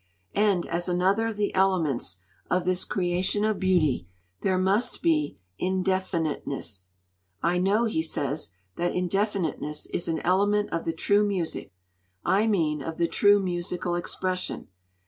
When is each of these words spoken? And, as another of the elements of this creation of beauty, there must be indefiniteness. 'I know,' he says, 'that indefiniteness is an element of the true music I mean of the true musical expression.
And, 0.33 0.65
as 0.65 0.89
another 0.89 1.27
of 1.27 1.37
the 1.37 1.53
elements 1.53 2.17
of 2.49 2.65
this 2.65 2.85
creation 2.85 3.45
of 3.45 3.59
beauty, 3.59 4.07
there 4.41 4.57
must 4.57 5.03
be 5.03 5.37
indefiniteness. 5.59 6.89
'I 7.43 7.59
know,' 7.59 7.85
he 7.85 8.01
says, 8.01 8.49
'that 8.77 8.95
indefiniteness 8.95 9.85
is 9.93 10.07
an 10.07 10.17
element 10.21 10.71
of 10.71 10.85
the 10.85 10.93
true 10.93 11.23
music 11.23 11.71
I 12.25 12.47
mean 12.47 12.81
of 12.81 12.97
the 12.97 13.07
true 13.07 13.39
musical 13.39 13.93
expression. 13.93 14.69